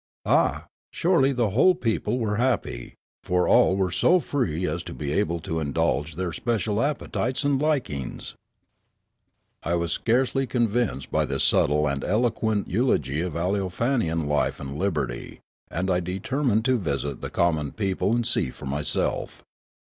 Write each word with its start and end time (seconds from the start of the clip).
Ah, 0.25 0.65
surely 0.89 1.31
the 1.31 1.51
whole 1.51 1.75
people 1.75 2.17
were 2.17 2.37
happy, 2.37 2.95
for 3.23 3.47
all 3.47 3.75
were 3.75 3.91
so 3.91 4.19
free 4.19 4.65
as 4.65 4.81
to 4.81 4.95
be 4.95 5.13
able 5.13 5.39
to 5.41 5.59
indulge 5.59 6.15
their 6.15 6.33
special 6.33 6.81
appetites 6.81 7.43
and 7.43 7.61
likings! 7.61 8.33
I 9.61 9.75
was 9.75 9.91
scarcely 9.91 10.47
convinced 10.47 11.11
by 11.11 11.25
this 11.25 11.43
subtle 11.43 11.87
and 11.87 12.03
eloquent 12.03 12.67
eulogy 12.67 13.21
of 13.21 13.33
Aleofanian 13.35 14.25
life 14.25 14.59
and 14.59 14.75
liberty, 14.75 15.39
and 15.69 15.91
I 15.91 15.99
deter 15.99 16.41
mined 16.41 16.65
to 16.65 16.79
visit 16.79 17.21
the 17.21 17.29
common 17.29 17.71
people 17.71 18.15
and 18.15 18.25
see 18.25 18.49
for 18.49 18.65
myself. 18.65 19.43